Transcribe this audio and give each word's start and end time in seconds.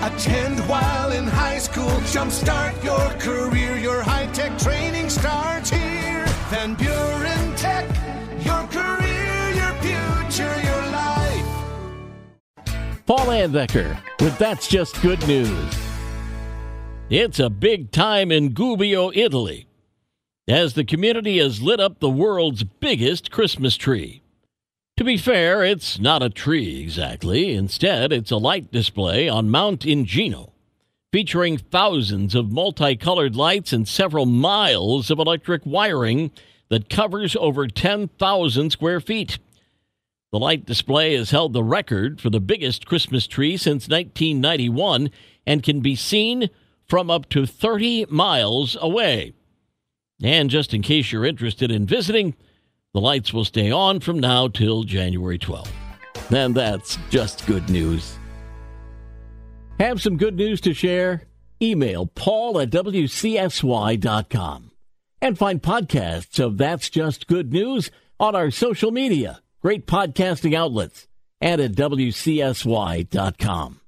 Attend 0.00 0.60
while 0.68 1.10
in 1.10 1.26
high 1.26 1.58
school. 1.58 1.90
Jumpstart 2.12 2.84
your 2.84 3.10
career. 3.18 3.76
Your 3.76 4.00
high 4.00 4.26
tech 4.26 4.56
training 4.56 5.10
starts 5.10 5.70
here. 5.70 6.24
Van 6.50 6.74
Buren 6.74 7.56
Tech. 7.56 7.84
Your 8.44 8.64
career, 8.68 9.50
your 9.50 9.72
future, 9.82 10.60
your 10.62 10.82
life. 10.92 11.46
Paul 13.06 13.26
Layendecker 13.26 14.00
with 14.20 14.38
That's 14.38 14.68
Just 14.68 15.02
Good 15.02 15.26
News. 15.26 15.74
It's 17.10 17.40
a 17.40 17.50
big 17.50 17.90
time 17.90 18.30
in 18.30 18.54
Gubbio, 18.54 19.10
Italy, 19.16 19.66
as 20.46 20.74
the 20.74 20.84
community 20.84 21.38
has 21.38 21.60
lit 21.60 21.80
up 21.80 21.98
the 21.98 22.08
world's 22.08 22.62
biggest 22.62 23.32
Christmas 23.32 23.76
tree. 23.76 24.22
To 24.98 25.04
be 25.04 25.16
fair, 25.16 25.62
it's 25.62 26.00
not 26.00 26.24
a 26.24 26.28
tree 26.28 26.80
exactly. 26.80 27.54
Instead, 27.54 28.12
it's 28.12 28.32
a 28.32 28.36
light 28.36 28.72
display 28.72 29.28
on 29.28 29.48
Mount 29.48 29.82
Ingino, 29.82 30.50
featuring 31.12 31.56
thousands 31.56 32.34
of 32.34 32.50
multicolored 32.50 33.36
lights 33.36 33.72
and 33.72 33.86
several 33.86 34.26
miles 34.26 35.08
of 35.08 35.20
electric 35.20 35.62
wiring 35.64 36.32
that 36.68 36.90
covers 36.90 37.36
over 37.36 37.68
10,000 37.68 38.70
square 38.70 39.00
feet. 39.00 39.38
The 40.32 40.40
light 40.40 40.66
display 40.66 41.14
has 41.14 41.30
held 41.30 41.52
the 41.52 41.62
record 41.62 42.20
for 42.20 42.28
the 42.28 42.40
biggest 42.40 42.84
Christmas 42.84 43.28
tree 43.28 43.56
since 43.56 43.88
1991 43.88 45.12
and 45.46 45.62
can 45.62 45.78
be 45.78 45.94
seen 45.94 46.50
from 46.88 47.08
up 47.08 47.28
to 47.28 47.46
30 47.46 48.06
miles 48.10 48.76
away. 48.80 49.32
And 50.20 50.50
just 50.50 50.74
in 50.74 50.82
case 50.82 51.12
you're 51.12 51.24
interested 51.24 51.70
in 51.70 51.86
visiting, 51.86 52.34
the 52.94 53.00
lights 53.00 53.32
will 53.32 53.44
stay 53.44 53.70
on 53.70 54.00
from 54.00 54.18
now 54.18 54.48
till 54.48 54.84
January 54.84 55.38
12th. 55.38 55.70
And 56.30 56.54
that's 56.54 56.98
just 57.10 57.46
good 57.46 57.68
news. 57.70 58.16
Have 59.78 60.02
some 60.02 60.16
good 60.16 60.36
news 60.36 60.60
to 60.62 60.74
share? 60.74 61.22
Email 61.62 62.06
paul 62.06 62.60
at 62.60 62.70
wcsy.com 62.70 64.70
and 65.20 65.38
find 65.38 65.62
podcasts 65.62 66.44
of 66.44 66.58
That's 66.58 66.90
Just 66.90 67.26
Good 67.26 67.52
News 67.52 67.90
on 68.20 68.34
our 68.34 68.50
social 68.50 68.90
media, 68.90 69.40
great 69.62 69.86
podcasting 69.86 70.54
outlets, 70.54 71.06
and 71.40 71.60
at 71.60 71.72
wcsy.com. 71.72 73.80